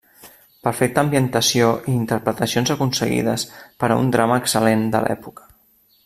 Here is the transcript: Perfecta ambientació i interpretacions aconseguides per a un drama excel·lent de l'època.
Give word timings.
Perfecta 0.67 1.01
ambientació 1.07 1.67
i 1.91 1.93
interpretacions 1.97 2.71
aconseguides 2.77 3.43
per 3.83 3.91
a 3.93 3.99
un 4.05 4.09
drama 4.19 4.39
excel·lent 4.45 4.87
de 4.97 5.03
l'època. 5.09 5.47